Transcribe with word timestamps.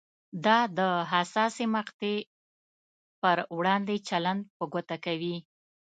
دا 0.45 0.59
د 0.77 0.79
حساسې 1.11 1.65
مقطعې 1.75 2.17
پر 3.21 3.37
وړاندې 3.57 3.95
چلند 4.09 4.41
په 4.57 4.63
ګوته 4.73 4.97
کوي. 5.05 5.37